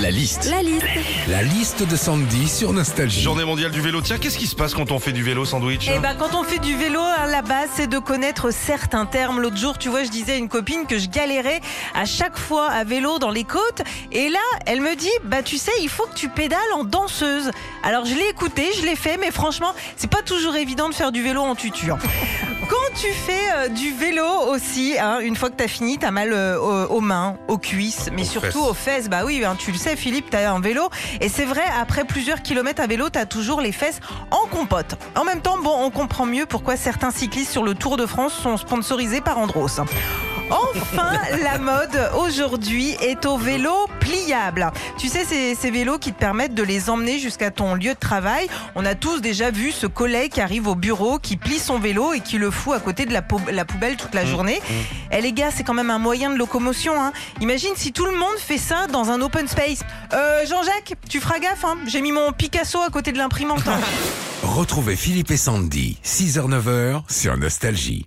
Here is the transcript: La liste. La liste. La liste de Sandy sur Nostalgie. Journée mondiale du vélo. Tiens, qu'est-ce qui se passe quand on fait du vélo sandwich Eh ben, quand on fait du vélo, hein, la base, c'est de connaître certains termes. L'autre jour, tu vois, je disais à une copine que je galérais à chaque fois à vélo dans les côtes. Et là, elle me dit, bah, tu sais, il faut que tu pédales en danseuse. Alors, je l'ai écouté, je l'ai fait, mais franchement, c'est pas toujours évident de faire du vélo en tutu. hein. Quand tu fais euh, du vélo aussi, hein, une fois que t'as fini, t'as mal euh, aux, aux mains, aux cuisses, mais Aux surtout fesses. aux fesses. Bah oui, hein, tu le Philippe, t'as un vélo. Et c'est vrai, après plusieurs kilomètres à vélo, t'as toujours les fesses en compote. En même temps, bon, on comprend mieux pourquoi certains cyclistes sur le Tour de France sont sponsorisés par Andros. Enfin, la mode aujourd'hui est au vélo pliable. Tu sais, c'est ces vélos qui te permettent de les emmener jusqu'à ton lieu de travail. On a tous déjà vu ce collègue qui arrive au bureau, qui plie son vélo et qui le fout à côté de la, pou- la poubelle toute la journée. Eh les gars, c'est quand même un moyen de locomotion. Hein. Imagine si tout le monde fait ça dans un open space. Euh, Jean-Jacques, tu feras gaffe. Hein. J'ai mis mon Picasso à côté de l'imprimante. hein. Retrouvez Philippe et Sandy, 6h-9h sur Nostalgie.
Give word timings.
La 0.00 0.10
liste. 0.10 0.50
La 0.50 0.62
liste. 0.62 0.84
La 1.28 1.42
liste 1.42 1.82
de 1.88 1.96
Sandy 1.96 2.48
sur 2.48 2.72
Nostalgie. 2.72 3.22
Journée 3.22 3.44
mondiale 3.44 3.70
du 3.70 3.80
vélo. 3.80 4.00
Tiens, 4.02 4.18
qu'est-ce 4.18 4.36
qui 4.38 4.46
se 4.46 4.54
passe 4.56 4.74
quand 4.74 4.90
on 4.92 4.98
fait 4.98 5.12
du 5.12 5.22
vélo 5.22 5.44
sandwich 5.44 5.88
Eh 5.94 5.98
ben, 6.00 6.14
quand 6.18 6.34
on 6.34 6.42
fait 6.42 6.58
du 6.58 6.74
vélo, 6.76 7.00
hein, 7.00 7.26
la 7.26 7.42
base, 7.42 7.68
c'est 7.74 7.86
de 7.86 7.98
connaître 7.98 8.50
certains 8.52 9.06
termes. 9.06 9.40
L'autre 9.40 9.56
jour, 9.56 9.78
tu 9.78 9.88
vois, 9.88 10.02
je 10.04 10.10
disais 10.10 10.32
à 10.32 10.36
une 10.36 10.48
copine 10.48 10.86
que 10.86 10.98
je 10.98 11.08
galérais 11.08 11.60
à 11.94 12.04
chaque 12.06 12.36
fois 12.36 12.68
à 12.70 12.84
vélo 12.84 13.18
dans 13.18 13.30
les 13.30 13.44
côtes. 13.44 13.82
Et 14.10 14.28
là, 14.28 14.38
elle 14.66 14.80
me 14.80 14.96
dit, 14.96 15.10
bah, 15.24 15.42
tu 15.42 15.58
sais, 15.58 15.72
il 15.80 15.88
faut 15.88 16.06
que 16.06 16.14
tu 16.14 16.28
pédales 16.28 16.58
en 16.74 16.84
danseuse. 16.84 17.50
Alors, 17.82 18.04
je 18.04 18.14
l'ai 18.14 18.28
écouté, 18.28 18.66
je 18.78 18.84
l'ai 18.84 18.96
fait, 18.96 19.16
mais 19.16 19.30
franchement, 19.30 19.74
c'est 19.96 20.10
pas 20.10 20.22
toujours 20.22 20.56
évident 20.56 20.88
de 20.88 20.94
faire 20.94 21.12
du 21.12 21.22
vélo 21.22 21.40
en 21.42 21.54
tutu. 21.54 21.90
hein. 21.90 21.98
Quand 22.66 22.98
tu 22.98 23.08
fais 23.12 23.52
euh, 23.56 23.68
du 23.68 23.92
vélo 23.92 24.24
aussi, 24.48 24.96
hein, 24.98 25.18
une 25.20 25.36
fois 25.36 25.50
que 25.50 25.56
t'as 25.56 25.68
fini, 25.68 25.98
t'as 25.98 26.10
mal 26.10 26.32
euh, 26.32 26.58
aux, 26.58 26.94
aux 26.96 27.00
mains, 27.00 27.36
aux 27.46 27.58
cuisses, 27.58 28.08
mais 28.12 28.22
Aux 28.22 28.24
surtout 28.24 28.46
fesses. 28.46 28.56
aux 28.56 28.74
fesses. 28.74 29.08
Bah 29.10 29.22
oui, 29.26 29.44
hein, 29.44 29.54
tu 29.58 29.70
le 29.70 29.76
Philippe, 29.96 30.30
t'as 30.30 30.50
un 30.50 30.60
vélo. 30.60 30.88
Et 31.20 31.28
c'est 31.28 31.44
vrai, 31.44 31.64
après 31.80 32.04
plusieurs 32.04 32.42
kilomètres 32.42 32.82
à 32.82 32.86
vélo, 32.86 33.08
t'as 33.10 33.26
toujours 33.26 33.60
les 33.60 33.72
fesses 33.72 34.00
en 34.30 34.46
compote. 34.48 34.96
En 35.14 35.24
même 35.24 35.40
temps, 35.40 35.58
bon, 35.58 35.74
on 35.78 35.90
comprend 35.90 36.26
mieux 36.26 36.46
pourquoi 36.46 36.76
certains 36.76 37.10
cyclistes 37.10 37.50
sur 37.50 37.62
le 37.62 37.74
Tour 37.74 37.96
de 37.96 38.06
France 38.06 38.32
sont 38.34 38.56
sponsorisés 38.56 39.20
par 39.20 39.38
Andros. 39.38 39.80
Enfin, 40.50 41.12
la 41.42 41.58
mode 41.58 42.10
aujourd'hui 42.18 42.90
est 43.00 43.24
au 43.26 43.36
vélo 43.38 43.72
pliable. 44.00 44.70
Tu 44.98 45.08
sais, 45.08 45.24
c'est 45.26 45.54
ces 45.54 45.70
vélos 45.70 45.98
qui 45.98 46.12
te 46.12 46.18
permettent 46.18 46.54
de 46.54 46.62
les 46.62 46.90
emmener 46.90 47.18
jusqu'à 47.18 47.50
ton 47.50 47.74
lieu 47.74 47.94
de 47.94 47.98
travail. 47.98 48.46
On 48.74 48.84
a 48.84 48.94
tous 48.94 49.20
déjà 49.20 49.50
vu 49.50 49.72
ce 49.72 49.86
collègue 49.86 50.32
qui 50.32 50.40
arrive 50.40 50.68
au 50.68 50.74
bureau, 50.74 51.18
qui 51.18 51.36
plie 51.36 51.58
son 51.58 51.78
vélo 51.78 52.12
et 52.12 52.20
qui 52.20 52.38
le 52.38 52.50
fout 52.50 52.74
à 52.74 52.80
côté 52.80 53.06
de 53.06 53.12
la, 53.12 53.22
pou- 53.22 53.40
la 53.50 53.64
poubelle 53.64 53.96
toute 53.96 54.14
la 54.14 54.26
journée. 54.26 54.60
Eh 55.10 55.20
les 55.20 55.32
gars, 55.32 55.50
c'est 55.54 55.64
quand 55.64 55.74
même 55.74 55.90
un 55.90 55.98
moyen 55.98 56.30
de 56.30 56.36
locomotion. 56.38 57.00
Hein. 57.02 57.12
Imagine 57.40 57.72
si 57.76 57.92
tout 57.92 58.04
le 58.06 58.12
monde 58.16 58.36
fait 58.38 58.58
ça 58.58 58.86
dans 58.86 59.10
un 59.10 59.20
open 59.22 59.48
space. 59.48 59.80
Euh, 60.12 60.44
Jean-Jacques, 60.46 60.94
tu 61.08 61.20
feras 61.20 61.38
gaffe. 61.38 61.64
Hein. 61.64 61.78
J'ai 61.86 62.00
mis 62.02 62.12
mon 62.12 62.32
Picasso 62.32 62.80
à 62.80 62.90
côté 62.90 63.12
de 63.12 63.18
l'imprimante. 63.18 63.66
hein. 63.66 63.78
Retrouvez 64.42 64.94
Philippe 64.96 65.30
et 65.30 65.36
Sandy, 65.38 65.98
6h-9h 66.04 67.02
sur 67.08 67.36
Nostalgie. 67.38 68.06